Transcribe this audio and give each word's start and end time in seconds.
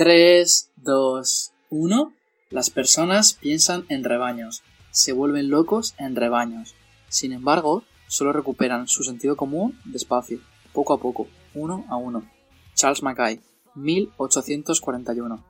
3, 0.00 0.70
2, 0.76 1.52
1. 1.68 2.12
Las 2.48 2.70
personas 2.70 3.34
piensan 3.34 3.84
en 3.90 4.02
rebaños, 4.02 4.62
se 4.90 5.12
vuelven 5.12 5.50
locos 5.50 5.94
en 5.98 6.16
rebaños. 6.16 6.74
Sin 7.10 7.34
embargo, 7.34 7.82
solo 8.08 8.32
recuperan 8.32 8.88
su 8.88 9.04
sentido 9.04 9.36
común 9.36 9.78
despacio, 9.84 10.40
poco 10.72 10.94
a 10.94 10.98
poco, 10.98 11.26
uno 11.52 11.84
a 11.90 11.96
uno. 11.96 12.24
Charles 12.72 13.02
Mackay, 13.02 13.40
1841. 13.74 15.44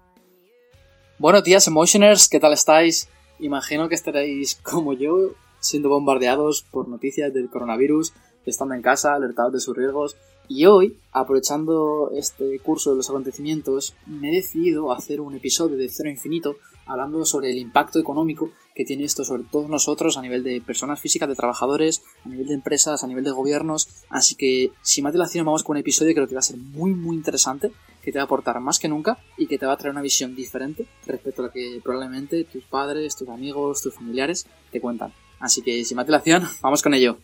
Buenos 1.21 1.45
días, 1.45 1.69
Emotioners, 1.69 2.29
¿qué 2.29 2.41
tal 2.41 2.53
estáis? 2.53 3.09
Imagino 3.39 3.89
que 3.89 3.95
estaréis 3.95 4.57
como 4.65 4.95
yo, 4.95 5.37
siendo 5.61 5.91
bombardeados 5.91 6.67
por 6.73 6.89
noticias 6.89 7.33
del 7.33 7.51
coronavirus, 7.51 8.15
estando 8.45 8.75
en 8.75 8.83
casa, 8.83 9.15
alertados 9.15 9.53
de 9.53 9.61
sus 9.61 9.77
riesgos 9.77 10.17
y 10.51 10.67
hoy, 10.67 10.97
aprovechando 11.13 12.11
este 12.13 12.59
curso 12.59 12.91
de 12.91 12.97
los 12.97 13.09
acontecimientos, 13.09 13.95
me 14.05 14.31
he 14.31 14.35
decidido 14.35 14.91
hacer 14.91 15.21
un 15.21 15.37
episodio 15.37 15.77
de 15.77 15.89
Cero 15.89 16.11
Infinito 16.11 16.57
hablando 16.87 17.25
sobre 17.25 17.53
el 17.53 17.59
impacto 17.59 18.01
económico 18.01 18.51
que 18.75 18.85
tiene 18.85 19.05
esto 19.05 19.25
sobre 19.25 19.45
todos 19.45 19.71
nosotros 19.71 20.17
a 20.17 20.23
nivel 20.23 20.43
de 20.43 20.61
personas 20.61 20.99
físicas, 20.99 21.29
de 21.29 21.37
trabajadores, 21.37 22.03
a 22.25 22.29
nivel 22.29 22.49
de 22.49 22.55
empresas, 22.55 23.05
a 23.05 23.07
nivel 23.07 23.23
de 23.23 23.31
gobiernos. 23.31 23.89
Así 24.09 24.35
que, 24.35 24.73
sin 24.83 25.05
más 25.05 25.13
dilación, 25.13 25.47
vamos 25.47 25.63
con 25.63 25.77
un 25.77 25.83
episodio 25.83 26.09
que 26.09 26.15
creo 26.17 26.27
que 26.27 26.35
va 26.35 26.41
a 26.41 26.43
ser 26.43 26.57
muy, 26.57 26.95
muy 26.95 27.15
interesante, 27.15 27.71
que 28.03 28.11
te 28.11 28.19
va 28.19 28.23
a 28.23 28.25
aportar 28.25 28.59
más 28.59 28.81
que 28.81 28.89
nunca 28.89 29.19
y 29.39 29.47
que 29.47 29.57
te 29.57 29.67
va 29.67 29.75
a 29.75 29.77
traer 29.77 29.93
una 29.93 30.03
visión 30.03 30.35
diferente 30.35 30.85
respecto 31.07 31.43
a 31.43 31.47
la 31.47 31.53
que 31.53 31.81
probablemente 31.81 32.43
tus 32.43 32.65
padres, 32.65 33.15
tus 33.15 33.29
amigos, 33.29 33.83
tus 33.83 33.95
familiares 33.95 34.49
te 34.73 34.81
cuentan. 34.81 35.13
Así 35.39 35.63
que, 35.63 35.85
sin 35.85 35.97
más 35.97 36.07
dilación, 36.07 36.43
vamos 36.61 36.83
con 36.83 36.93
ello. 36.93 37.19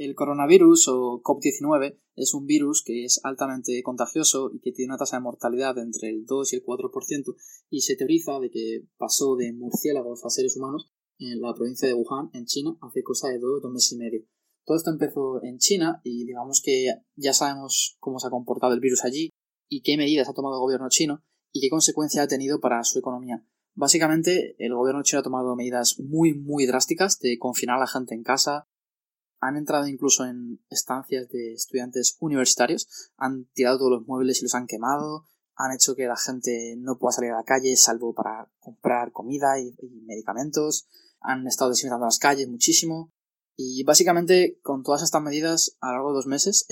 El 0.00 0.14
coronavirus 0.14 0.88
o 0.88 1.20
COP19 1.22 1.94
es 2.16 2.32
un 2.32 2.46
virus 2.46 2.82
que 2.82 3.04
es 3.04 3.20
altamente 3.22 3.82
contagioso 3.82 4.50
y 4.50 4.60
que 4.60 4.72
tiene 4.72 4.92
una 4.92 4.96
tasa 4.96 5.18
de 5.18 5.22
mortalidad 5.22 5.76
entre 5.76 6.08
el 6.08 6.24
2 6.24 6.54
y 6.54 6.56
el 6.56 6.64
4% 6.64 7.36
y 7.68 7.82
se 7.82 7.96
teoriza 7.96 8.40
de 8.40 8.50
que 8.50 8.86
pasó 8.96 9.36
de 9.36 9.52
murciélagos 9.52 10.24
a 10.24 10.30
seres 10.30 10.56
humanos 10.56 10.90
en 11.18 11.42
la 11.42 11.52
provincia 11.52 11.86
de 11.86 11.92
Wuhan, 11.92 12.30
en 12.32 12.46
China, 12.46 12.78
hace 12.80 13.02
cosa 13.02 13.28
de 13.28 13.38
dos, 13.38 13.60
dos 13.60 13.70
meses 13.70 13.92
y 13.92 13.96
medio. 13.98 14.22
Todo 14.64 14.78
esto 14.78 14.90
empezó 14.90 15.44
en 15.44 15.58
China 15.58 16.00
y 16.02 16.24
digamos 16.24 16.62
que 16.64 16.86
ya 17.16 17.34
sabemos 17.34 17.98
cómo 18.00 18.18
se 18.20 18.28
ha 18.28 18.30
comportado 18.30 18.72
el 18.72 18.80
virus 18.80 19.04
allí 19.04 19.28
y 19.68 19.82
qué 19.82 19.98
medidas 19.98 20.30
ha 20.30 20.32
tomado 20.32 20.54
el 20.54 20.60
gobierno 20.60 20.88
chino 20.88 21.22
y 21.52 21.60
qué 21.60 21.68
consecuencia 21.68 22.22
ha 22.22 22.26
tenido 22.26 22.58
para 22.58 22.82
su 22.84 22.98
economía. 22.98 23.44
Básicamente, 23.74 24.56
el 24.58 24.74
gobierno 24.74 25.02
chino 25.02 25.20
ha 25.20 25.24
tomado 25.24 25.54
medidas 25.56 26.00
muy, 26.00 26.32
muy 26.32 26.64
drásticas 26.64 27.18
de 27.18 27.38
confinar 27.38 27.76
a 27.76 27.80
la 27.80 27.86
gente 27.86 28.14
en 28.14 28.22
casa, 28.22 28.66
han 29.40 29.56
entrado 29.56 29.86
incluso 29.86 30.24
en 30.26 30.60
estancias 30.68 31.28
de 31.30 31.54
estudiantes 31.54 32.16
universitarios, 32.20 33.10
han 33.16 33.46
tirado 33.52 33.78
todos 33.78 33.92
los 33.92 34.06
muebles 34.06 34.40
y 34.40 34.44
los 34.44 34.54
han 34.54 34.66
quemado, 34.66 35.26
han 35.56 35.72
hecho 35.72 35.94
que 35.94 36.06
la 36.06 36.16
gente 36.16 36.76
no 36.78 36.98
pueda 36.98 37.12
salir 37.12 37.32
a 37.32 37.36
la 37.38 37.44
calle 37.44 37.76
salvo 37.76 38.14
para 38.14 38.50
comprar 38.58 39.12
comida 39.12 39.58
y, 39.58 39.74
medicamentos, 40.04 40.86
han 41.20 41.46
estado 41.46 41.70
desinfectando 41.70 42.06
las 42.06 42.18
calles 42.18 42.48
muchísimo 42.48 43.12
y 43.56 43.84
básicamente 43.84 44.58
con 44.62 44.82
todas 44.82 45.02
estas 45.02 45.22
medidas 45.22 45.76
a 45.80 45.88
lo 45.88 45.92
largo 45.92 46.08
de 46.10 46.14
dos 46.14 46.26
meses 46.26 46.66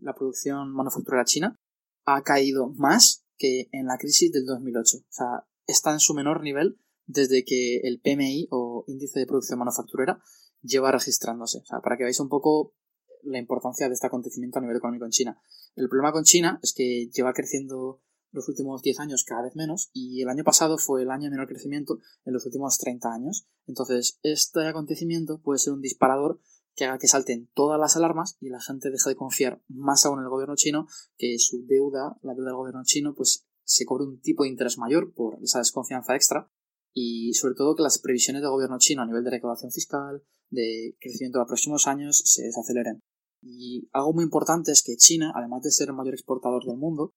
la 0.00 0.14
producción 0.14 0.72
manufacturera 0.72 1.24
china 1.24 1.58
ha 2.04 2.22
caído 2.22 2.68
más 2.76 3.24
que 3.36 3.68
en 3.72 3.86
la 3.86 3.98
crisis 3.98 4.30
del 4.30 4.46
2008. 4.46 4.98
O 4.98 5.02
sea, 5.08 5.46
está 5.66 5.92
en 5.92 5.98
su 6.00 6.14
menor 6.14 6.42
nivel 6.42 6.78
desde 7.10 7.44
que 7.44 7.80
el 7.82 8.00
PMI 8.00 8.48
o 8.50 8.84
índice 8.86 9.18
de 9.18 9.26
producción 9.26 9.58
manufacturera 9.58 10.22
lleva 10.62 10.92
registrándose. 10.92 11.58
O 11.58 11.66
sea, 11.66 11.80
para 11.80 11.96
que 11.96 12.04
veáis 12.04 12.20
un 12.20 12.28
poco 12.28 12.74
la 13.22 13.38
importancia 13.38 13.88
de 13.88 13.94
este 13.94 14.06
acontecimiento 14.06 14.58
a 14.58 14.62
nivel 14.62 14.76
económico 14.76 15.04
en 15.04 15.10
China. 15.10 15.40
El 15.74 15.88
problema 15.88 16.12
con 16.12 16.24
China 16.24 16.58
es 16.62 16.72
que 16.72 17.10
lleva 17.12 17.32
creciendo 17.32 18.00
los 18.32 18.48
últimos 18.48 18.80
10 18.82 19.00
años 19.00 19.24
cada 19.24 19.42
vez 19.42 19.56
menos 19.56 19.90
y 19.92 20.22
el 20.22 20.28
año 20.28 20.44
pasado 20.44 20.78
fue 20.78 21.02
el 21.02 21.10
año 21.10 21.24
de 21.24 21.30
menor 21.30 21.48
crecimiento 21.48 21.98
en 22.24 22.32
los 22.32 22.46
últimos 22.46 22.78
30 22.78 23.12
años. 23.12 23.46
Entonces, 23.66 24.18
este 24.22 24.66
acontecimiento 24.66 25.40
puede 25.42 25.58
ser 25.58 25.72
un 25.72 25.82
disparador 25.82 26.40
que 26.76 26.84
haga 26.84 26.98
que 26.98 27.08
salten 27.08 27.50
todas 27.54 27.80
las 27.80 27.96
alarmas 27.96 28.36
y 28.40 28.48
la 28.50 28.60
gente 28.60 28.90
deje 28.90 29.10
de 29.10 29.16
confiar 29.16 29.60
más 29.68 30.06
aún 30.06 30.20
en 30.20 30.24
el 30.24 30.30
gobierno 30.30 30.54
chino, 30.54 30.86
que 31.18 31.38
su 31.38 31.66
deuda, 31.66 32.16
la 32.22 32.34
deuda 32.34 32.50
del 32.50 32.56
gobierno 32.56 32.82
chino, 32.84 33.14
pues 33.16 33.46
se 33.64 33.84
cobre 33.84 34.04
un 34.04 34.20
tipo 34.20 34.44
de 34.44 34.50
interés 34.50 34.78
mayor 34.78 35.12
por 35.12 35.38
esa 35.42 35.58
desconfianza 35.58 36.14
extra 36.14 36.48
y 36.92 37.34
sobre 37.34 37.54
todo 37.54 37.74
que 37.74 37.82
las 37.82 37.98
previsiones 37.98 38.42
del 38.42 38.50
gobierno 38.50 38.78
chino 38.78 39.02
a 39.02 39.06
nivel 39.06 39.24
de 39.24 39.30
recaudación 39.30 39.70
fiscal, 39.70 40.22
de 40.50 40.96
crecimiento 41.00 41.38
de 41.38 41.42
los 41.42 41.48
próximos 41.48 41.86
años 41.86 42.22
se 42.24 42.42
desaceleren. 42.42 43.02
Y 43.42 43.88
algo 43.92 44.12
muy 44.12 44.24
importante 44.24 44.72
es 44.72 44.82
que 44.82 44.96
China, 44.96 45.32
además 45.34 45.62
de 45.62 45.70
ser 45.70 45.88
el 45.88 45.94
mayor 45.94 46.14
exportador 46.14 46.64
del 46.64 46.76
mundo, 46.76 47.14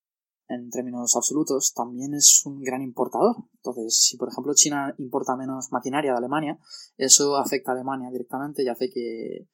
en 0.47 0.69
términos 0.69 1.15
absolutos, 1.15 1.73
también 1.73 2.13
es 2.13 2.43
un 2.45 2.61
gran 2.61 2.81
importador. 2.81 3.35
Entonces, 3.55 3.99
si 3.99 4.17
por 4.17 4.29
ejemplo 4.29 4.53
China 4.53 4.93
importa 4.97 5.35
menos 5.35 5.71
maquinaria 5.71 6.11
de 6.11 6.17
Alemania, 6.17 6.59
eso 6.97 7.37
afecta 7.37 7.71
a 7.71 7.75
Alemania 7.75 8.09
directamente 8.11 8.63
y 8.63 8.67
hace 8.67 8.89
que, 8.89 9.47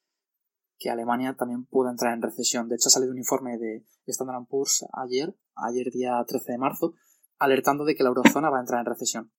que 0.78 0.90
Alemania 0.90 1.36
también 1.38 1.66
pueda 1.66 1.92
entrar 1.92 2.14
en 2.14 2.22
recesión. 2.22 2.68
De 2.68 2.76
hecho, 2.76 2.88
ha 2.88 2.92
salido 2.92 3.12
un 3.12 3.20
informe 3.20 3.58
de 3.58 3.86
Standard 4.08 4.48
Poor's 4.48 4.86
ayer, 4.94 5.36
ayer 5.56 5.92
día 5.92 6.24
13 6.28 6.54
de 6.54 6.58
marzo, 6.58 6.94
alertando 7.38 7.86
de 7.86 7.96
que 7.96 8.04
la 8.04 8.10
eurozona 8.10 8.50
va 8.50 8.58
a 8.58 8.62
entrar 8.62 8.80
en 8.80 8.86
recesión. 8.86 9.32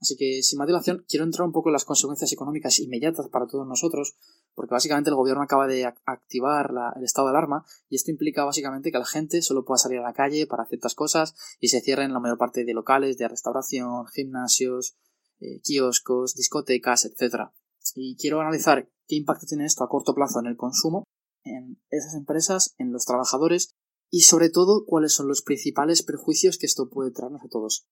Así 0.00 0.16
que, 0.16 0.42
sin 0.42 0.58
más 0.58 0.66
dilación, 0.66 1.04
quiero 1.06 1.24
entrar 1.24 1.46
un 1.46 1.52
poco 1.52 1.68
en 1.68 1.74
las 1.74 1.84
consecuencias 1.84 2.32
económicas 2.32 2.78
inmediatas 2.78 3.28
para 3.28 3.46
todos 3.46 3.66
nosotros, 3.66 4.16
porque 4.54 4.72
básicamente 4.72 5.10
el 5.10 5.16
gobierno 5.16 5.42
acaba 5.42 5.66
de 5.66 5.84
activar 5.84 6.72
el 6.96 7.04
estado 7.04 7.28
de 7.28 7.32
alarma 7.32 7.66
y 7.90 7.96
esto 7.96 8.10
implica 8.10 8.44
básicamente 8.44 8.90
que 8.90 8.98
la 8.98 9.04
gente 9.04 9.42
solo 9.42 9.64
pueda 9.64 9.76
salir 9.76 9.98
a 9.98 10.02
la 10.02 10.14
calle 10.14 10.46
para 10.46 10.64
ciertas 10.64 10.94
cosas 10.94 11.34
y 11.60 11.68
se 11.68 11.82
cierren 11.82 12.14
la 12.14 12.20
mayor 12.20 12.38
parte 12.38 12.64
de 12.64 12.72
locales 12.72 13.18
de 13.18 13.28
restauración, 13.28 14.06
gimnasios, 14.06 14.96
eh, 15.38 15.60
kioscos, 15.60 16.34
discotecas, 16.34 17.04
etc. 17.04 17.50
Y 17.94 18.16
quiero 18.16 18.40
analizar 18.40 18.88
qué 19.06 19.16
impacto 19.16 19.46
tiene 19.46 19.66
esto 19.66 19.84
a 19.84 19.88
corto 19.88 20.14
plazo 20.14 20.40
en 20.40 20.46
el 20.46 20.56
consumo, 20.56 21.04
en 21.44 21.78
esas 21.90 22.14
empresas, 22.14 22.74
en 22.78 22.90
los 22.92 23.04
trabajadores 23.04 23.74
y 24.10 24.22
sobre 24.22 24.50
todo 24.50 24.84
cuáles 24.86 25.12
son 25.12 25.28
los 25.28 25.42
principales 25.42 26.02
perjuicios 26.02 26.58
que 26.58 26.66
esto 26.66 26.88
puede 26.88 27.12
traernos 27.12 27.42
a 27.44 27.48
todos. 27.48 27.86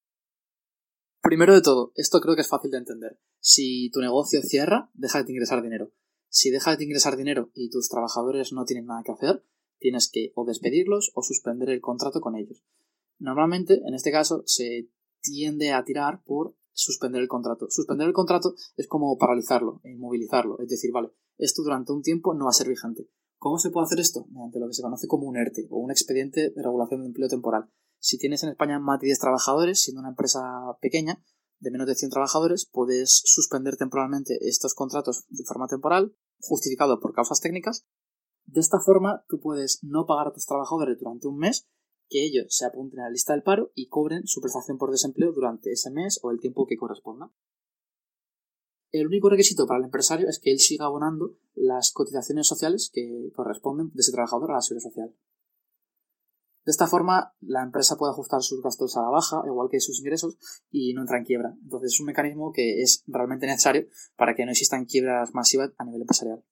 Primero 1.29 1.53
de 1.53 1.61
todo, 1.61 1.93
esto 1.95 2.23
creo 2.23 2.35
que 2.37 2.41
es 2.41 2.49
fácil 2.49 2.71
de 2.71 2.79
entender. 2.79 3.19
Si 3.39 3.91
tu 3.91 4.01
negocio 4.01 4.41
cierra, 4.41 4.91
deja 4.95 5.23
de 5.23 5.31
ingresar 5.31 5.61
dinero. 5.61 5.93
Si 6.31 6.49
dejas 6.49 6.79
de 6.79 6.85
ingresar 6.85 7.19
dinero 7.19 7.51
y 7.53 7.69
tus 7.69 7.91
trabajadores 7.91 8.55
no 8.55 8.65
tienen 8.65 8.87
nada 8.87 9.03
que 9.05 9.13
hacer, 9.13 9.45
tienes 9.79 10.11
que 10.11 10.33
o 10.37 10.47
despedirlos 10.47 11.13
o 11.15 11.23
suspender 11.23 11.69
el 11.69 11.83
contrato 11.83 12.23
con 12.23 12.35
ellos. 12.35 12.65
Normalmente, 13.19 13.75
en 13.87 13.93
este 13.93 14.11
caso, 14.11 14.43
se 14.47 14.89
tiende 15.21 15.73
a 15.73 15.85
tirar 15.85 16.23
por 16.25 16.57
suspender 16.73 17.21
el 17.21 17.29
contrato. 17.29 17.67
Suspender 17.69 18.07
el 18.09 18.15
contrato 18.15 18.55
es 18.79 18.89
como 18.89 19.19
paralizarlo, 19.19 19.83
inmovilizarlo, 19.85 20.59
es 20.61 20.69
decir, 20.71 20.93
vale, 20.93 21.11
esto 21.37 21.63
durante 21.63 21.93
un 21.93 22.01
tiempo 22.01 22.33
no 22.33 22.47
va 22.47 22.53
a 22.53 22.55
ser 22.55 22.69
vigente. 22.69 23.07
¿Cómo 23.37 23.59
se 23.59 23.69
puede 23.69 23.85
hacer 23.85 24.01
esto? 24.01 24.25
Mediante 24.31 24.61
lo 24.61 24.69
que 24.69 24.73
se 24.73 24.83
conoce 24.83 25.07
como 25.07 25.29
un 25.29 25.37
ERTE 25.37 25.67
o 25.69 25.77
un 25.79 25.91
expediente 25.91 26.53
de 26.57 26.63
regulación 26.63 27.03
de 27.03 27.09
empleo 27.09 27.29
temporal. 27.29 27.69
Si 27.99 28.19
tienes 28.19 28.43
en 28.43 28.51
España 28.51 28.79
más 28.79 29.01
de 29.01 29.07
10 29.07 29.19
trabajadores, 29.19 29.83
siendo 29.83 30.01
una 30.01 30.11
empresa 30.11 30.41
pequeña, 30.81 31.23
de 31.61 31.71
menos 31.71 31.87
de 31.87 31.95
100 31.95 32.11
trabajadores, 32.11 32.69
puedes 32.71 33.23
suspender 33.25 33.77
temporalmente 33.77 34.39
estos 34.49 34.75
contratos 34.75 35.25
de 35.29 35.45
forma 35.45 35.67
temporal, 35.67 36.15
justificado 36.39 37.01
por 37.01 37.13
causas 37.13 37.41
técnicas. 37.41 37.87
De 38.47 38.61
esta 38.61 38.79
forma, 38.81 39.25
tú 39.29 39.41
puedes 39.41 39.81
no 39.83 40.07
pagar 40.07 40.29
a 40.29 40.33
tus 40.33 40.47
trabajadores 40.47 40.99
durante 40.99 41.27
un 41.27 41.39
mes, 41.39 41.69
que 42.09 42.25
ellos 42.25 42.47
se 42.49 42.65
apunten 42.65 43.01
a 43.01 43.05
la 43.05 43.11
lista 43.11 43.35
del 43.35 43.43
paro 43.43 43.71
y 43.75 43.89
cobren 43.89 44.27
su 44.27 44.41
prestación 44.41 44.79
por 44.79 44.91
desempleo 44.91 45.33
durante 45.33 45.73
ese 45.73 45.91
mes 45.91 46.19
o 46.23 46.31
el 46.31 46.41
tiempo 46.41 46.67
que 46.67 46.77
corresponda. 46.77 47.31
El 48.91 49.07
único 49.07 49.29
requisito 49.29 49.67
para 49.67 49.81
el 49.81 49.85
empresario 49.85 50.29
es 50.29 50.39
que 50.39 50.51
él 50.51 50.61
siga 50.61 50.87
abonando 50.87 51.37
las 51.55 51.93
cotizaciones 51.93 52.47
sociales 52.47 52.91
que 52.91 53.31
corresponden 53.35 53.91
de 53.93 54.01
ese 54.01 54.13
trabajador 54.13 54.53
a 54.53 54.55
la 54.55 54.63
seguridad 54.63 54.89
social. 54.89 55.15
De 56.69 56.73
esta 56.73 56.87
forma, 56.87 57.33
la 57.41 57.63
empresa 57.63 57.97
puede 57.97 58.13
ajustar 58.13 58.43
sus 58.43 58.63
gastos 58.63 58.95
a 58.99 59.01
la 59.01 59.09
baja, 59.09 59.41
igual 59.47 59.71
que 59.71 59.81
sus 59.81 60.01
ingresos, 60.01 60.37
y 60.71 60.93
no 60.93 61.01
entra 61.01 61.17
en 61.17 61.25
quiebra. 61.25 61.57
Entonces 61.63 61.95
es 61.95 62.01
un 62.01 62.05
mecanismo 62.05 62.53
que 62.53 62.83
es 62.83 63.05
realmente 63.07 63.47
necesario 63.47 63.87
para 64.19 64.35
que 64.35 64.45
no 64.45 64.51
existan 64.51 64.85
quiebras 64.85 65.33
masivas 65.33 65.71
a 65.79 65.87
nivel 65.87 66.03
empresarial. 66.03 66.45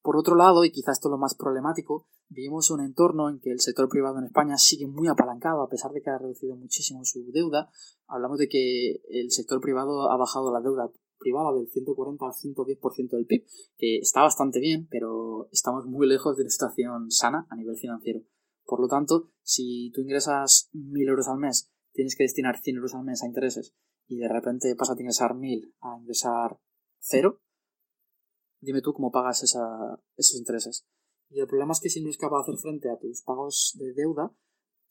Por 0.00 0.16
otro 0.16 0.36
lado, 0.36 0.64
y 0.64 0.70
quizás 0.70 0.98
esto 0.98 1.08
es 1.08 1.10
lo 1.10 1.18
más 1.18 1.34
problemático, 1.34 2.06
vivimos 2.28 2.70
un 2.70 2.82
entorno 2.82 3.28
en 3.28 3.40
que 3.40 3.50
el 3.50 3.58
sector 3.58 3.88
privado 3.88 4.20
en 4.20 4.26
España 4.26 4.58
sigue 4.58 4.86
muy 4.86 5.08
apalancado 5.08 5.62
a 5.62 5.68
pesar 5.68 5.90
de 5.90 6.00
que 6.00 6.10
ha 6.10 6.18
reducido 6.18 6.54
muchísimo 6.54 7.04
su 7.04 7.32
deuda. 7.32 7.68
Hablamos 8.06 8.38
de 8.38 8.46
que 8.48 9.02
el 9.08 9.32
sector 9.32 9.60
privado 9.60 10.12
ha 10.12 10.16
bajado 10.16 10.52
la 10.52 10.60
deuda 10.60 10.88
privada 11.18 11.52
del 11.52 11.68
140 11.68 12.24
al 12.24 12.32
110% 12.32 13.10
del 13.10 13.26
PIB, 13.26 13.46
que 13.76 13.98
está 13.98 14.22
bastante 14.22 14.60
bien, 14.60 14.86
pero 14.90 15.48
estamos 15.52 15.86
muy 15.86 16.06
lejos 16.06 16.36
de 16.36 16.42
una 16.42 16.50
situación 16.50 17.10
sana 17.10 17.46
a 17.50 17.56
nivel 17.56 17.76
financiero. 17.76 18.20
Por 18.64 18.80
lo 18.80 18.88
tanto, 18.88 19.30
si 19.42 19.90
tú 19.94 20.00
ingresas 20.00 20.70
1.000 20.72 21.08
euros 21.08 21.28
al 21.28 21.38
mes, 21.38 21.70
tienes 21.92 22.16
que 22.16 22.24
destinar 22.24 22.60
100 22.60 22.76
euros 22.76 22.94
al 22.94 23.04
mes 23.04 23.22
a 23.22 23.26
intereses 23.26 23.74
y 24.06 24.18
de 24.18 24.28
repente 24.28 24.74
pasas 24.76 24.96
de 24.96 25.02
ingresar 25.02 25.32
1.000 25.32 25.74
a 25.80 25.98
ingresar 25.98 26.58
0, 27.00 27.40
dime 28.60 28.80
tú 28.80 28.92
cómo 28.92 29.10
pagas 29.10 29.42
esos 29.42 30.36
intereses. 30.36 30.86
Y 31.30 31.40
el 31.40 31.46
problema 31.46 31.72
es 31.72 31.80
que 31.80 31.90
si 31.90 32.00
no 32.00 32.08
eres 32.08 32.18
capaz 32.18 32.38
de 32.38 32.42
hacer 32.52 32.58
frente 32.58 32.90
a 32.90 32.98
tus 32.98 33.22
pagos 33.22 33.76
de 33.78 33.92
deuda, 33.92 34.34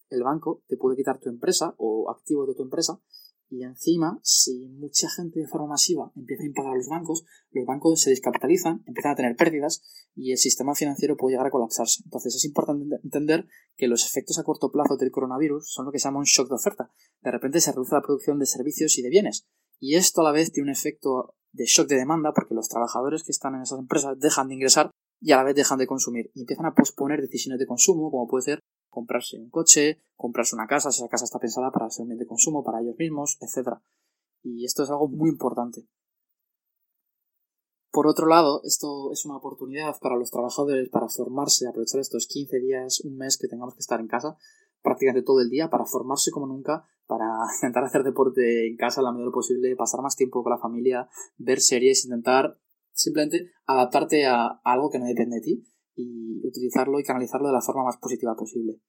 el 0.10 0.24
banco 0.24 0.64
te 0.68 0.78
puede 0.78 0.96
quitar 0.96 1.20
tu 1.20 1.30
empresa 1.30 1.74
o 1.78 2.12
activos 2.12 2.48
de 2.48 2.56
tu 2.56 2.64
empresa 2.64 3.02
y 3.50 3.64
encima, 3.64 4.20
si 4.24 4.68
mucha 4.70 5.10
gente 5.10 5.40
de 5.40 5.48
forma 5.48 5.68
masiva 5.68 6.12
empieza 6.16 6.44
a 6.44 6.48
impagar 6.48 6.74
a 6.74 6.78
los 6.78 6.88
bancos, 6.88 7.24
los 7.52 7.66
bancos 7.66 8.02
se 8.02 8.10
descapitalizan, 8.10 8.84
empiezan 8.88 9.12
a 9.12 9.16
tener 9.16 9.36
pérdidas 9.36 9.82
y 10.16 10.32
el 10.32 10.38
sistema 10.38 10.74
financiero 10.76 11.18
puede 11.18 11.34
llegar 11.34 11.48
a 11.48 11.52
colapsarse. 11.52 12.02
Entonces 12.06 12.36
es 12.36 12.46
importante 12.46 12.84
entender 13.04 13.48
que 13.76 13.88
los 13.88 14.06
efectos 14.06 14.40
a 14.40 14.44
corto 14.44 14.72
plazo 14.72 14.98
del 14.98 15.12
coronavirus 15.12 15.72
son 15.72 15.86
lo 15.86 15.92
que 15.92 16.00
se 16.00 16.06
llama 16.06 16.20
un 16.20 16.26
shock 16.26 16.50
de 16.50 16.56
oferta. 16.56 16.92
De 17.22 17.32
repente 17.32 17.62
se 17.62 17.72
reduce 17.72 17.96
la 17.96 18.02
producción 18.02 18.40
de 18.40 18.46
servicios 18.46 18.98
y 18.98 19.02
de 19.02 19.10
bienes. 19.10 19.46
Y 19.80 19.96
esto 19.96 20.22
a 20.22 20.24
la 20.24 20.32
vez 20.32 20.52
tiene 20.52 20.70
un 20.70 20.76
efecto 20.76 21.36
de 21.52 21.66
shock 21.66 21.88
de 21.88 21.98
demanda 21.98 22.34
porque 22.34 22.56
los 22.56 22.70
trabajadores 22.70 23.24
que 23.24 23.32
están 23.32 23.56
en 23.56 23.62
esas 23.62 23.80
empresas 23.80 24.18
dejan 24.20 24.48
de 24.48 24.56
ingresar 24.56 24.92
y 25.22 25.32
a 25.32 25.38
la 25.38 25.44
vez 25.44 25.56
dejan 25.56 25.78
de 25.78 25.88
consumir 25.88 26.32
y 26.34 26.42
empiezan 26.42 26.66
a 26.66 26.74
posponer 26.74 27.22
decisiones 27.22 27.60
de 27.60 27.68
consumo, 27.68 28.10
como 28.10 28.28
puede 28.28 28.44
ser 28.44 28.60
comprarse 28.94 29.38
un 29.40 29.50
coche, 29.50 30.00
comprarse 30.16 30.56
una 30.56 30.68
casa, 30.68 30.92
si 30.92 31.02
esa 31.02 31.10
casa 31.10 31.26
está 31.26 31.40
pensada 31.40 31.72
para 31.72 31.90
ser 31.90 32.04
un 32.04 32.10
bien 32.10 32.20
de 32.20 32.28
consumo, 32.28 32.64
para 32.64 32.80
ellos 32.80 32.96
mismos, 32.98 33.38
etc. 33.42 33.80
Y 34.44 34.66
esto 34.66 34.84
es 34.84 34.90
algo 34.92 35.08
muy 35.08 35.30
importante. 35.30 35.88
Por 37.92 38.08
otro 38.08 38.28
lado, 38.28 38.62
esto 38.64 39.12
es 39.12 39.26
una 39.26 39.38
oportunidad 39.38 40.00
para 40.00 40.16
los 40.16 40.32
trabajadores 40.32 40.90
para 40.90 41.10
formarse, 41.10 41.68
aprovechar 41.68 42.02
estos 42.02 42.28
15 42.28 42.60
días, 42.60 43.02
un 43.02 43.18
mes 43.18 43.38
que 43.38 43.48
tengamos 43.48 43.74
que 43.74 43.82
estar 43.82 44.00
en 44.00 44.08
casa, 44.08 44.38
prácticamente 44.82 45.26
todo 45.26 45.42
el 45.42 45.50
día, 45.50 45.70
para 45.70 45.86
formarse 45.86 46.32
como 46.32 46.48
nunca, 46.48 46.88
para 47.08 47.26
intentar 47.56 47.84
hacer 47.84 48.04
deporte 48.04 48.68
en 48.68 48.78
casa 48.78 49.02
lo 49.02 49.12
mejor 49.12 49.32
posible, 49.32 49.76
pasar 49.76 50.02
más 50.02 50.16
tiempo 50.16 50.44
con 50.44 50.52
la 50.52 50.60
familia, 50.60 51.10
ver 51.38 51.60
series, 51.62 52.06
intentar 52.06 52.60
simplemente 52.92 53.52
adaptarte 53.66 54.28
a 54.28 54.62
algo 54.64 54.92
que 54.92 55.00
no 55.00 55.06
depende 55.06 55.38
de 55.38 55.42
ti 55.42 55.73
y 55.96 56.46
utilizarlo 56.46 57.00
y 57.00 57.04
canalizarlo 57.04 57.48
de 57.48 57.54
la 57.54 57.62
forma 57.62 57.84
más 57.84 57.98
positiva 57.98 58.36
posible. 58.36 58.82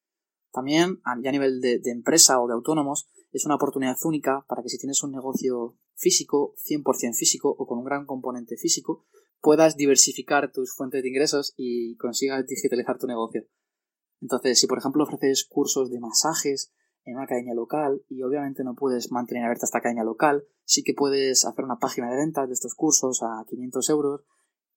También, 0.53 1.01
ya 1.21 1.31
a 1.31 1.33
nivel 1.33 1.61
de, 1.61 1.81
empresa 1.87 2.41
o 2.41 2.47
de 2.47 2.55
autónomos, 2.55 3.09
es 3.33 3.45
una 3.45 3.57
oportunidad 3.57 3.97
única 4.05 4.45
para 4.49 4.63
que 4.63 4.69
si 4.69 4.79
tienes 4.79 5.03
un 5.03 5.11
negocio 5.11 5.77
físico, 5.97 6.55
100% 6.65 7.15
físico 7.17 7.51
o 7.51 7.67
con 7.67 7.79
un 7.79 7.85
gran 7.85 8.07
componente 8.07 8.57
físico, 8.57 9.05
puedas 9.41 9.77
diversificar 9.77 10.53
tus 10.53 10.73
fuentes 10.73 11.03
de 11.03 11.09
ingresos 11.09 11.55
y 11.57 11.97
consigas 11.97 12.47
digitalizar 12.47 12.99
tu 12.99 13.09
negocio. 13.09 13.47
Entonces, 14.21 14.61
si 14.61 14.69
por 14.69 14.79
ejemplo 14.79 15.03
ofreces 15.03 15.45
cursos 15.45 15.91
de 15.91 15.99
masajes 15.99 16.73
en 17.05 17.17
una 17.17 17.25
academia 17.25 17.55
local 17.55 18.05
y 18.09 18.23
obviamente 18.23 18.63
no 18.63 18.77
puedes 18.77 19.11
mantener 19.11 19.45
abierta 19.45 19.67
esta 19.67 19.79
academia 19.79 20.05
local, 20.05 20.45
sí 20.65 20.85
que 20.85 20.95
puedes 20.95 21.45
hacer 21.45 21.65
una 21.65 21.79
página 21.79 22.09
de 22.11 22.17
ventas 22.17 22.47
de 22.47 22.55
estos 22.55 22.75
cursos 22.75 23.23
a 23.23 23.45
500 23.49 23.91
euros 23.91 24.25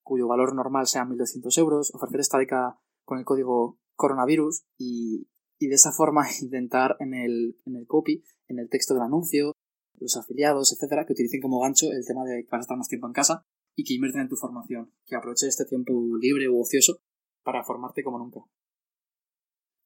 cuyo 0.07 0.27
valor 0.27 0.55
normal 0.55 0.87
sea 0.87 1.05
1.200 1.05 1.57
euros, 1.59 1.93
ofrecer 1.93 2.21
esta 2.21 2.37
beca 2.37 2.79
con 3.03 3.19
el 3.19 3.25
código 3.25 3.77
coronavirus 3.95 4.63
y, 4.77 5.27
de 5.59 5.75
esa 5.75 5.91
forma 5.91 6.25
intentar 6.41 6.95
en 6.99 7.13
el, 7.13 7.59
en 7.65 7.75
el 7.75 7.85
copy, 7.85 8.23
en 8.47 8.59
el 8.59 8.69
texto 8.69 8.93
del 8.93 9.03
anuncio, 9.03 9.53
los 9.99 10.15
afiliados, 10.15 10.71
etcétera, 10.71 11.05
que 11.05 11.13
utilicen 11.13 11.41
como 11.41 11.59
gancho 11.59 11.87
el 11.91 12.05
tema 12.05 12.23
de 12.23 12.43
que 12.43 12.49
vas 12.51 12.59
a 12.59 12.61
estar 12.61 12.77
más 12.77 12.87
tiempo 12.87 13.07
en 13.07 13.13
casa 13.13 13.43
y 13.75 13.83
que 13.83 13.95
invierten 13.95 14.21
en 14.21 14.29
tu 14.29 14.35
formación, 14.35 14.93
que 15.05 15.15
aproveches 15.15 15.49
este 15.49 15.65
tiempo 15.65 15.93
libre 16.19 16.49
u 16.49 16.61
ocioso 16.61 16.99
para 17.43 17.63
formarte 17.63 18.03
como 18.03 18.19
nunca. 18.19 18.41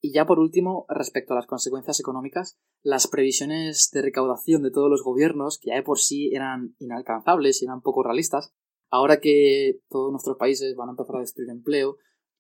Y 0.03 0.13
ya 0.13 0.25
por 0.25 0.39
último, 0.39 0.85
respecto 0.89 1.33
a 1.33 1.35
las 1.35 1.45
consecuencias 1.45 1.99
económicas, 1.99 2.57
las 2.81 3.07
previsiones 3.07 3.91
de 3.93 4.01
recaudación 4.01 4.63
de 4.63 4.71
todos 4.71 4.89
los 4.89 5.03
gobiernos, 5.03 5.59
que 5.59 5.69
ya 5.69 5.75
de 5.75 5.83
por 5.83 5.99
sí 5.99 6.31
eran 6.33 6.75
inalcanzables 6.79 7.61
y 7.61 7.65
eran 7.65 7.81
poco 7.81 8.01
realistas, 8.01 8.51
Ahora 8.91 9.19
que 9.19 9.79
todos 9.89 10.11
nuestros 10.11 10.37
países 10.37 10.75
van 10.75 10.89
a 10.89 10.91
empezar 10.91 11.15
a 11.15 11.21
destruir 11.21 11.49
empleo, 11.49 11.97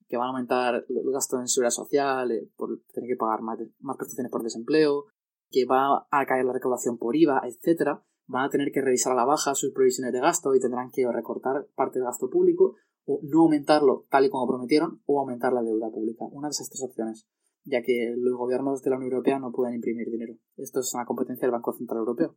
que 0.09 0.17
van 0.17 0.27
a 0.27 0.29
aumentar 0.31 0.85
el 0.87 1.11
gasto 1.11 1.39
en 1.39 1.47
seguridad 1.47 1.71
social, 1.71 2.31
eh, 2.31 2.49
por 2.57 2.81
tener 2.93 3.09
que 3.09 3.15
pagar 3.15 3.41
más, 3.41 3.57
más 3.79 3.95
prestaciones 3.95 4.31
por 4.31 4.43
desempleo, 4.43 5.05
que 5.49 5.65
va 5.65 6.07
a 6.11 6.25
caer 6.25 6.45
la 6.45 6.53
recaudación 6.53 6.97
por 6.97 7.15
IVA, 7.15 7.41
etcétera, 7.45 8.03
van 8.27 8.45
a 8.45 8.49
tener 8.49 8.71
que 8.71 8.81
revisar 8.81 9.13
a 9.13 9.15
la 9.15 9.25
baja 9.25 9.55
sus 9.55 9.71
previsiones 9.73 10.13
de 10.13 10.19
gasto 10.19 10.53
y 10.53 10.59
tendrán 10.59 10.91
que 10.91 11.09
recortar 11.09 11.67
parte 11.75 11.99
del 11.99 12.05
gasto 12.05 12.29
público 12.29 12.75
o 13.05 13.19
no 13.23 13.41
aumentarlo 13.41 14.05
tal 14.09 14.25
y 14.25 14.29
como 14.29 14.47
prometieron 14.47 15.01
o 15.05 15.19
aumentar 15.19 15.53
la 15.53 15.61
deuda 15.61 15.89
pública. 15.89 16.25
Una 16.31 16.47
de 16.47 16.51
esas 16.51 16.69
tres 16.69 16.83
opciones, 16.83 17.27
ya 17.63 17.81
que 17.81 18.13
los 18.17 18.37
gobiernos 18.37 18.81
de 18.81 18.89
la 18.89 18.97
Unión 18.97 19.11
Europea 19.11 19.39
no 19.39 19.51
pueden 19.51 19.75
imprimir 19.75 20.09
dinero. 20.09 20.35
Esto 20.57 20.81
es 20.81 20.93
una 20.93 21.05
competencia 21.05 21.45
del 21.45 21.53
Banco 21.53 21.73
Central 21.73 21.99
Europeo. 21.99 22.35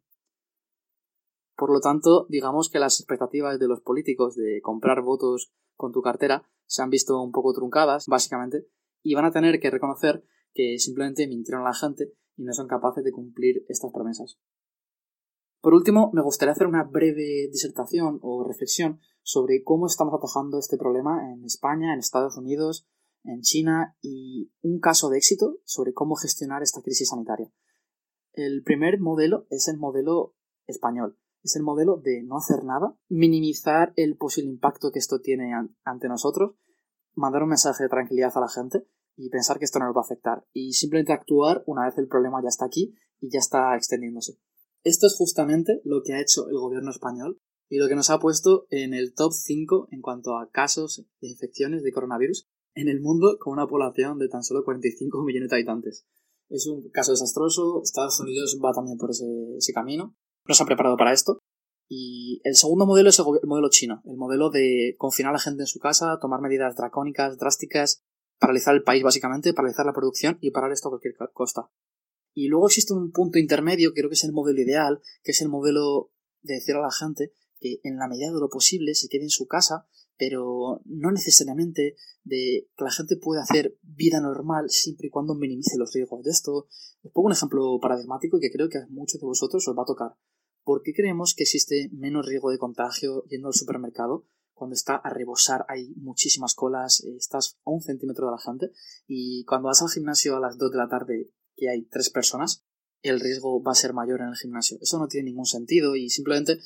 Por 1.57 1.73
lo 1.73 1.81
tanto, 1.81 2.27
digamos 2.29 2.69
que 2.69 2.81
las 2.81 2.99
expectativas 2.99 3.59
de 3.59 3.69
los 3.69 3.81
políticos 3.81 4.35
de 4.35 4.61
comprar 4.61 5.03
votos 5.03 5.53
con 5.77 5.93
tu 5.93 6.03
cartera 6.03 6.49
se 6.67 6.83
han 6.83 6.91
visto 6.91 7.21
un 7.23 7.31
poco 7.31 7.53
truncadas, 7.53 8.07
básicamente, 8.07 8.67
y 9.03 9.15
van 9.15 9.27
a 9.27 9.31
tener 9.31 9.61
que 9.61 9.71
reconocer 9.71 10.25
que 10.53 10.79
simplemente 10.79 11.29
mintieron 11.29 11.63
a 11.63 11.71
la 11.71 11.75
gente 11.75 12.13
y 12.37 12.45
no 12.45 12.53
son 12.53 12.67
capaces 12.67 13.05
de 13.05 13.13
cumplir 13.13 13.65
estas 13.69 13.93
promesas. 13.93 14.39
Por 15.61 15.75
último, 15.75 16.11
me 16.13 16.23
gustaría 16.23 16.53
hacer 16.53 16.67
una 16.67 16.85
breve 16.85 17.49
disertación 17.51 18.19
o 18.23 18.45
reflexión 18.45 19.01
sobre 19.23 19.63
cómo 19.63 19.87
estamos 19.87 20.15
atajando 20.15 20.59
este 20.59 20.77
problema 20.77 21.33
en 21.33 21.45
España, 21.45 21.93
en 21.93 22.01
Estados 22.01 22.37
Unidos, 22.37 22.87
en 23.23 23.41
China 23.41 23.97
y 24.03 24.53
un 24.61 24.81
caso 24.81 25.09
de 25.09 25.19
éxito 25.19 25.59
sobre 25.65 25.95
cómo 25.95 26.17
gestionar 26.17 26.63
esta 26.63 26.83
crisis 26.83 27.09
sanitaria. 27.09 27.51
El 28.33 28.63
primer 28.63 29.01
modelo 29.01 29.47
es 29.49 29.69
el 29.69 29.79
modelo 29.79 30.35
español 30.67 31.17
es 31.45 31.57
el 31.57 31.63
modelo 31.63 32.01
de 32.03 32.23
no 32.23 32.39
hacer 32.39 32.65
nada, 32.65 32.97
minimizar 33.09 33.93
el 33.97 34.17
posible 34.17 34.51
impacto 34.51 34.91
que 34.91 34.99
esto 34.99 35.21
tiene 35.21 35.53
ante 35.85 36.09
nosotros, 36.09 36.57
mandar 37.13 37.43
un 37.43 37.51
mensaje 37.51 37.85
de 37.85 37.91
tranquilidad 37.91 38.33
a 38.35 38.41
la 38.41 38.49
gente 38.49 38.87
y 39.15 39.29
pensar 39.29 39.59
que 39.59 39.67
esto 39.67 39.79
no 39.79 39.85
nos 39.85 39.95
va 39.95 40.01
a 40.01 40.05
afectar 40.05 40.47
y 40.53 40.73
simplemente 40.73 41.13
actuar 41.13 41.63
una 41.67 41.85
vez 41.85 41.99
el 41.99 42.09
problema 42.09 42.43
ya 42.43 42.49
está 42.49 42.65
aquí 42.65 42.95
y 43.21 43.31
ya 43.31 43.39
está 43.39 43.77
extendiéndose. 43.77 44.39
Esto 44.83 45.07
es 45.07 45.15
justamente 45.17 45.83
lo 45.85 46.03
que 46.03 46.15
ha 46.15 46.21
hecho 46.21 46.49
el 46.49 46.57
gobierno 46.57 46.91
español 46.91 47.39
y 47.69 47.77
lo 47.77 47.89
que 47.89 47.95
nos 47.95 48.09
ha 48.09 48.19
puesto 48.19 48.67
en 48.71 48.95
el 48.95 49.15
top 49.15 49.33
5 49.33 49.89
en 49.91 50.01
cuanto 50.01 50.39
a 50.39 50.51
casos 50.51 51.07
de 51.21 51.29
infecciones 51.29 51.83
de 51.83 51.93
coronavirus 51.93 52.49
en 52.75 52.89
el 52.89 53.01
mundo 53.01 53.37
con 53.39 53.53
una 53.53 53.69
población 53.69 54.19
de 54.19 54.29
tan 54.29 54.43
solo 54.43 54.65
45 54.65 55.23
millones 55.23 55.51
de 55.51 55.57
habitantes. 55.57 56.07
Es 56.49 56.67
un 56.67 56.89
caso 56.91 57.13
desastroso, 57.13 57.83
Estados 57.83 58.19
Unidos 58.21 58.59
va 58.65 58.73
también 58.73 58.97
por 58.97 59.11
ese, 59.11 59.27
ese 59.59 59.73
camino 59.73 60.17
no 60.47 60.55
se 60.55 60.63
ha 60.63 60.67
preparado 60.67 60.97
para 60.97 61.13
esto. 61.13 61.39
Y 61.89 62.41
el 62.45 62.57
segundo 62.57 62.87
modelo 62.87 63.11
es 63.11 63.19
el, 63.19 63.25
modelo 63.45 63.69
chino, 63.71 64.03
el 64.07 64.17
modelo 64.17 64.51
de 64.51 64.95
confinar 64.99 65.31
a 65.31 65.35
la 65.35 65.39
gente 65.39 65.63
en 65.63 65.67
su 65.67 65.79
casa, 65.79 66.19
tomar 66.21 66.41
medidas 66.41 66.77
dracónicas, 66.77 67.39
drásticas, 67.39 68.03
paralizar 68.39 68.75
el 68.75 68.83
país 68.83 69.03
básicamente, 69.03 69.53
paralizar 69.53 69.85
la 69.85 69.93
producción 69.93 70.39
y 70.41 70.51
parar 70.51 70.73
esto 70.73 70.89
a 70.89 70.93
cualquier 70.93 71.15
costa. 71.33 71.69
Y 72.33 72.49
luego 72.49 72.67
existe 72.67 72.93
un 72.95 73.13
punto 73.13 73.39
intermedio, 73.39 73.93
creo 73.93 74.09
que 74.09 74.15
es 74.15 74.25
el 74.25 74.33
modelo 74.33 74.61
ideal, 74.61 75.01
que 75.23 75.33
es 75.33 75.41
el 75.43 75.49
modelo 75.49 76.11
de 76.43 76.55
decir 76.55 76.75
a 76.75 76.81
la 76.81 76.91
gente 76.91 77.33
que 77.61 77.81
en 77.85 77.97
la 77.97 78.09
medida 78.09 78.33
de 78.33 78.41
lo 78.41 78.49
posible 78.49 78.95
se 78.95 79.09
quede 79.09 79.23
en 79.23 79.31
su 79.31 79.47
casa, 79.47 79.87
pero 80.17 80.81
no 80.85 81.11
necesariamente 81.11 81.97
de 82.25 82.69
que 82.77 82.85
la 82.85 82.91
gente 82.91 83.17
pueda 83.17 83.43
hacer 83.43 83.79
vida 83.83 84.21
normal 84.21 84.67
siempre 84.69 85.09
y 85.09 85.11
cuando 85.11 85.35
minimice 85.35 85.79
los 85.79 85.93
riesgos 85.93 86.23
de 86.25 86.31
esto. 86.31 86.67
Os 87.03 87.13
pongo 87.13 87.27
un 87.27 87.33
ejemplo 87.33 87.79
paradigmático 87.81 88.39
que 88.41 88.51
creo 88.51 88.69
que 88.69 88.79
a 88.79 88.87
muchos 88.89 89.21
de 89.21 89.27
vosotros 89.27 89.67
os 89.69 89.77
va 89.77 89.83
a 89.83 89.87
tocar. 89.87 90.17
¿Por 90.65 90.83
qué 90.83 90.93
creemos 90.93 91.35
que 91.37 91.45
existe 91.45 91.91
menos 91.93 92.27
riesgo 92.27 92.51
de 92.51 92.59
contagio 92.59 93.25
yendo 93.29 93.49
al 93.49 93.55
supermercado 93.55 94.27
cuando 94.55 94.75
está 94.75 94.95
a 94.97 95.11
rebosar, 95.11 95.67
hay 95.69 95.93
muchísimas 95.97 96.55
colas, 96.55 97.03
eh, 97.05 97.17
estás 97.17 97.59
a 97.65 97.71
un 97.71 97.83
centímetro 97.83 98.27
de 98.27 98.33
la 98.33 98.39
gente 98.39 98.71
y 99.07 99.45
cuando 99.45 99.69
vas 99.69 99.83
al 99.83 99.91
gimnasio 99.91 100.37
a 100.37 100.41
las 100.41 100.57
2 100.57 100.71
de 100.71 100.79
la 100.79 100.89
tarde 100.89 101.31
que 101.57 101.69
hay 101.69 101.85
tres 101.87 102.09
personas, 102.09 102.65
el 103.03 103.21
riesgo 103.21 103.63
va 103.63 103.73
a 103.73 103.77
ser 103.77 103.93
mayor 103.93 104.21
en 104.21 104.29
el 104.29 104.37
gimnasio. 104.37 104.79
Eso 104.81 104.99
no 104.99 105.09
tiene 105.09 105.31
ningún 105.31 105.45
sentido 105.45 105.97
y 105.97 106.09
simplemente 106.09 106.59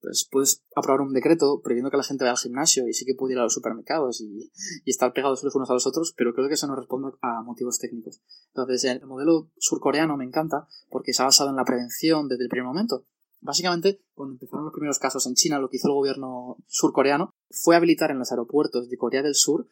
pues 0.00 0.28
puedes 0.30 0.62
aprobar 0.76 1.00
un 1.00 1.14
decreto 1.14 1.62
prohibiendo 1.62 1.90
que 1.90 1.96
la 1.96 2.02
gente 2.02 2.24
vaya 2.24 2.32
al 2.32 2.38
gimnasio 2.38 2.86
y 2.86 2.92
sí 2.92 3.06
que 3.06 3.14
puede 3.14 3.32
ir 3.34 3.38
a 3.38 3.44
los 3.44 3.54
supermercados 3.54 4.20
y, 4.20 4.52
estar 4.84 5.14
pegados 5.14 5.42
los 5.42 5.54
unos 5.54 5.70
a 5.70 5.72
los 5.72 5.86
otros, 5.86 6.12
pero 6.16 6.34
creo 6.34 6.48
que 6.48 6.54
eso 6.54 6.66
no 6.66 6.76
responde 6.76 7.16
a 7.22 7.42
motivos 7.42 7.78
técnicos. 7.78 8.20
Entonces, 8.48 8.84
el 8.84 9.06
modelo 9.06 9.50
surcoreano 9.56 10.18
me 10.18 10.24
encanta 10.24 10.68
porque 10.90 11.14
se 11.14 11.22
ha 11.22 11.26
basado 11.26 11.50
en 11.50 11.56
la 11.56 11.64
prevención 11.64 12.28
desde 12.28 12.44
el 12.44 12.50
primer 12.50 12.66
momento. 12.66 13.06
Básicamente, 13.44 14.00
cuando 14.14 14.32
empezaron 14.32 14.64
los 14.64 14.72
primeros 14.72 14.98
casos 14.98 15.26
en 15.26 15.34
China, 15.34 15.58
lo 15.58 15.68
que 15.68 15.76
hizo 15.76 15.88
el 15.88 15.94
gobierno 15.94 16.56
surcoreano 16.66 17.34
fue 17.50 17.76
habilitar 17.76 18.10
en 18.10 18.18
los 18.18 18.30
aeropuertos 18.30 18.88
de 18.88 18.96
Corea 18.96 19.22
del 19.22 19.34
Sur 19.34 19.68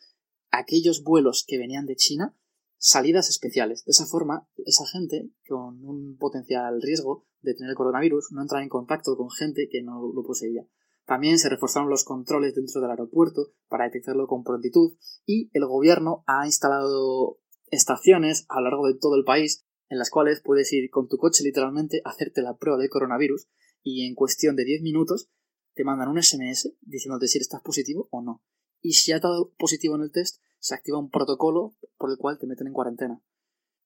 aquellos 0.51 1.03
vuelos 1.03 1.43
que 1.49 1.57
venían 1.57 1.87
de 1.87 1.97
China 1.97 2.37
salidas 2.77 3.31
especiales. 3.31 3.83
De 3.87 3.93
esa 3.93 4.05
forma, 4.05 4.47
esa 4.67 4.85
gente 4.87 5.31
con 5.49 5.83
un 5.87 6.19
potencial 6.19 6.83
riesgo 6.83 7.25
de 7.41 7.55
tener 7.55 7.71
el 7.71 7.77
coronavirus 7.77 8.33
no 8.33 8.43
entraba 8.43 8.63
en 8.63 8.69
contacto 8.69 9.17
con 9.17 9.31
gente 9.31 9.69
que 9.71 9.83
no 9.83 10.13
lo 10.15 10.23
poseía. 10.23 10.67
También 11.07 11.39
se 11.39 11.49
reforzaron 11.49 11.89
los 11.89 12.05
controles 12.05 12.55
dentro 12.55 12.83
del 12.83 12.91
aeropuerto 12.91 13.55
para 13.69 13.85
detectarlo 13.85 14.27
con 14.27 14.45
prontitud 14.45 14.99
y 15.25 15.49
el 15.55 15.65
gobierno 15.65 16.25
ha 16.27 16.45
instalado 16.45 17.39
estaciones 17.71 18.45
a 18.51 18.61
lo 18.61 18.69
largo 18.69 18.87
de 18.87 18.99
todo 19.01 19.17
el 19.17 19.25
país 19.25 19.65
en 19.93 19.99
las 19.99 20.09
cuales 20.09 20.41
puedes 20.41 20.73
ir 20.73 20.89
con 20.89 21.07
tu 21.07 21.19
coche 21.19 21.45
literalmente 21.45 22.01
a 22.07 22.09
hacerte 22.09 22.41
la 22.41 22.57
prueba 22.57 22.79
del 22.79 22.89
coronavirus 22.89 23.47
y 23.83 24.07
en 24.07 24.15
cuestión 24.15 24.57
de 24.57 24.65
10 24.65 24.81
minutos 24.81 25.29
te 25.75 25.85
mandan 25.85 26.09
un 26.09 26.23
SMS 26.23 26.73
diciéndote 26.81 27.29
si 27.29 27.37
estás 27.37 27.61
positivo 27.61 28.09
o 28.11 28.23
no. 28.23 28.43
Y 28.81 28.95
si 28.95 29.13
has 29.13 29.21
dado 29.21 29.53
positivo 29.59 29.97
en 29.97 30.01
el 30.01 30.11
test, 30.11 30.41
se 30.61 30.75
activa 30.75 30.99
un 30.99 31.11
protocolo 31.11 31.75
por 31.99 32.11
el 32.11 32.17
cual 32.17 32.39
te 32.39 32.47
meten 32.47 32.69
en 32.69 32.73
cuarentena. 32.73 33.23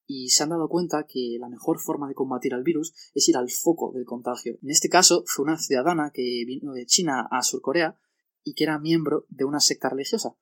y 0.07 0.29
se 0.29 0.45
han 0.45 0.51
dado 0.51 0.69
cuenta 0.69 1.07
que 1.09 1.39
la 1.41 1.49
mejor 1.49 1.81
forma 1.81 2.07
de 2.07 2.15
combatir 2.15 2.55
al 2.55 2.63
virus 2.63 2.95
es 3.13 3.29
ir 3.29 3.37
al 3.37 3.51
foco 3.51 3.91
del 3.93 4.05
contagio. 4.05 4.61
En 4.63 4.71
este 4.71 4.89
caso 4.89 5.25
fue 5.27 5.45
una 5.45 5.59
ciudadana 5.59 6.13
que 6.15 6.45
vino 6.47 6.73
de 6.73 6.87
China 6.87 7.27
a 7.29 7.43
Surcorea 7.43 7.99
y 8.45 8.55
que 8.55 8.63
era 8.63 8.79
miembro 8.79 9.27
de 9.29 9.45
una 9.45 9.59
secta 9.59 9.89
religiosa. 9.89 10.37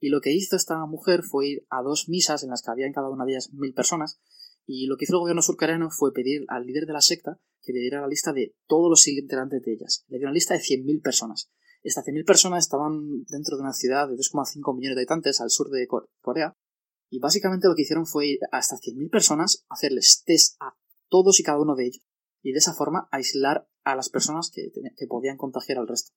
Y 0.00 0.08
lo 0.08 0.20
que 0.20 0.32
hizo 0.32 0.56
esta 0.56 0.84
mujer 0.86 1.22
fue 1.22 1.46
ir 1.46 1.66
a 1.70 1.82
dos 1.82 2.08
misas 2.08 2.42
en 2.42 2.50
las 2.50 2.62
que 2.62 2.72
había 2.72 2.86
en 2.86 2.92
cada 2.92 3.10
una 3.10 3.24
de 3.24 3.34
ellas 3.34 3.52
mil 3.52 3.72
personas 3.72 4.18
y 4.66 4.86
lo 4.86 4.96
que 4.96 5.04
hizo 5.04 5.14
el 5.14 5.20
gobierno 5.20 5.42
surcoreano 5.42 5.90
fue 5.90 6.12
pedir 6.12 6.44
al 6.48 6.66
líder 6.66 6.86
de 6.86 6.92
la 6.92 7.00
secta 7.00 7.38
que 7.62 7.72
le 7.72 7.80
diera 7.80 8.00
la 8.00 8.08
lista 8.08 8.32
de 8.32 8.54
todos 8.66 8.90
los 8.90 9.06
integrantes 9.08 9.62
de 9.62 9.72
ellas. 9.72 10.04
Le 10.08 10.18
dio 10.18 10.26
una 10.26 10.34
lista 10.34 10.54
de 10.54 10.60
100.000 10.60 11.02
personas. 11.02 11.50
Estas 11.82 12.04
100.000 12.06 12.24
personas 12.24 12.64
estaban 12.64 13.24
dentro 13.28 13.56
de 13.56 13.62
una 13.62 13.72
ciudad 13.72 14.08
de 14.08 14.14
2,5 14.14 14.76
millones 14.76 14.96
de 14.96 15.00
habitantes 15.00 15.40
al 15.40 15.50
sur 15.50 15.68
de 15.70 15.86
Corea 16.20 16.54
y 17.10 17.18
básicamente 17.18 17.68
lo 17.68 17.74
que 17.74 17.82
hicieron 17.82 18.06
fue 18.06 18.26
ir 18.26 18.38
a 18.52 18.58
estas 18.58 18.80
100.000 18.80 19.10
personas, 19.10 19.64
hacerles 19.68 20.22
test 20.24 20.56
a 20.60 20.76
todos 21.08 21.38
y 21.40 21.42
cada 21.42 21.60
uno 21.60 21.74
de 21.74 21.86
ellos 21.86 22.04
y 22.42 22.52
de 22.52 22.58
esa 22.58 22.74
forma 22.74 23.08
aislar 23.10 23.66
a 23.84 23.96
las 23.96 24.10
personas 24.10 24.50
que, 24.52 24.70
que 24.96 25.06
podían 25.06 25.36
contagiar 25.36 25.78
al 25.78 25.88
resto. 25.88 26.12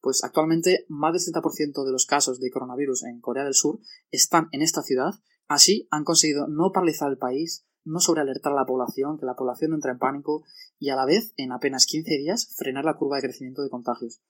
Pues 0.00 0.22
actualmente 0.24 0.84
más 0.88 1.12
del 1.12 1.34
70% 1.34 1.84
de 1.84 1.92
los 1.92 2.06
casos 2.06 2.38
de 2.38 2.50
coronavirus 2.50 3.04
en 3.04 3.20
Corea 3.20 3.44
del 3.44 3.54
Sur 3.54 3.80
están 4.10 4.48
en 4.52 4.62
esta 4.62 4.82
ciudad, 4.82 5.12
así 5.48 5.88
han 5.90 6.04
conseguido 6.04 6.46
no 6.48 6.70
paralizar 6.72 7.10
el 7.10 7.18
país, 7.18 7.66
no 7.84 8.00
sobrealertar 8.00 8.52
a 8.52 8.56
la 8.56 8.66
población, 8.66 9.18
que 9.18 9.26
la 9.26 9.34
población 9.34 9.70
no 9.70 9.76
entre 9.76 9.92
en 9.92 9.98
pánico 9.98 10.44
y 10.78 10.90
a 10.90 10.96
la 10.96 11.06
vez, 11.06 11.32
en 11.36 11.52
apenas 11.52 11.86
15 11.86 12.10
días, 12.18 12.54
frenar 12.56 12.84
la 12.84 12.96
curva 12.96 13.16
de 13.16 13.22
crecimiento 13.22 13.62
de 13.62 13.70
contagios. 13.70 14.20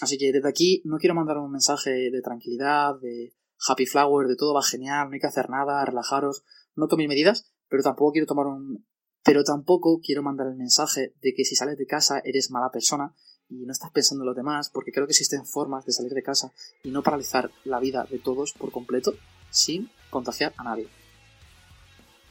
Así 0.00 0.18
que 0.18 0.32
desde 0.32 0.48
aquí 0.48 0.82
no 0.84 0.98
quiero 0.98 1.14
mandar 1.14 1.38
un 1.38 1.50
mensaje 1.50 2.10
de 2.10 2.22
tranquilidad, 2.22 2.98
de 3.00 3.34
happy 3.68 3.86
flower, 3.86 4.28
de 4.28 4.36
todo 4.36 4.54
va 4.54 4.62
genial, 4.62 5.08
no 5.08 5.14
hay 5.14 5.20
que 5.20 5.26
hacer 5.26 5.50
nada, 5.50 5.84
relajaros, 5.84 6.44
no 6.76 6.86
toméis 6.86 7.08
medidas, 7.08 7.52
pero 7.68 7.82
tampoco 7.82 8.12
quiero 8.12 8.26
tomar 8.26 8.46
un... 8.46 8.86
Pero 9.24 9.42
tampoco 9.42 10.00
quiero 10.00 10.22
mandar 10.22 10.46
el 10.46 10.56
mensaje 10.56 11.14
de 11.20 11.34
que 11.34 11.44
si 11.44 11.56
sales 11.56 11.76
de 11.76 11.86
casa 11.86 12.20
eres 12.24 12.50
mala 12.50 12.70
persona 12.70 13.14
y 13.48 13.66
no 13.66 13.72
estás 13.72 13.90
pensando 13.90 14.22
en 14.22 14.28
los 14.28 14.36
demás, 14.36 14.70
porque 14.70 14.92
creo 14.92 15.06
que 15.06 15.12
existen 15.12 15.44
formas 15.44 15.84
de 15.84 15.92
salir 15.92 16.12
de 16.12 16.22
casa 16.22 16.52
y 16.82 16.90
no 16.90 17.02
paralizar 17.02 17.50
la 17.64 17.80
vida 17.80 18.06
de 18.08 18.18
todos 18.18 18.52
por 18.52 18.70
completo 18.70 19.14
sin 19.50 19.90
contagiar 20.10 20.54
a 20.56 20.64
nadie. 20.64 20.88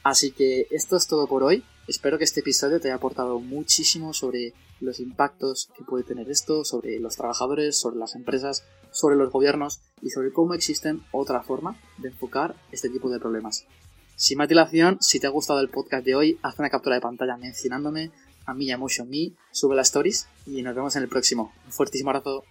Así 0.08 0.30
que 0.30 0.66
esto 0.70 0.96
es 0.96 1.06
todo 1.06 1.26
por 1.26 1.42
hoy. 1.42 1.64
Espero 1.86 2.16
que 2.16 2.24
este 2.24 2.40
episodio 2.40 2.80
te 2.80 2.88
haya 2.88 2.94
aportado 2.94 3.40
muchísimo 3.40 4.14
sobre 4.14 4.54
los 4.80 5.00
impactos 5.00 5.68
que 5.76 5.84
puede 5.84 6.02
tener 6.02 6.30
esto, 6.30 6.64
sobre 6.64 6.98
los 6.98 7.16
trabajadores, 7.16 7.78
sobre 7.78 7.98
las 7.98 8.14
empresas, 8.14 8.64
sobre 8.90 9.16
los 9.16 9.30
gobiernos 9.30 9.80
y 10.00 10.08
sobre 10.08 10.32
cómo 10.32 10.54
existen 10.54 11.02
otra 11.12 11.42
forma 11.42 11.78
de 11.98 12.08
enfocar 12.08 12.56
este 12.72 12.88
tipo 12.88 13.10
de 13.10 13.20
problemas. 13.20 13.66
Sin 14.16 14.38
más 14.38 14.48
dilación, 14.48 14.96
si 15.02 15.20
te 15.20 15.26
ha 15.26 15.30
gustado 15.30 15.60
el 15.60 15.68
podcast 15.68 16.06
de 16.06 16.14
hoy, 16.14 16.38
haz 16.40 16.58
una 16.58 16.70
captura 16.70 16.94
de 16.94 17.02
pantalla 17.02 17.36
mencionándome 17.36 18.10
a 18.46 18.54
mi 18.54 18.70
Emotion 18.70 19.10
Me, 19.10 19.32
sube 19.52 19.76
las 19.76 19.88
stories 19.88 20.26
y 20.46 20.62
nos 20.62 20.74
vemos 20.74 20.96
en 20.96 21.02
el 21.02 21.10
próximo. 21.10 21.52
Un 21.66 21.72
fuertísimo 21.72 22.08
abrazo. 22.08 22.44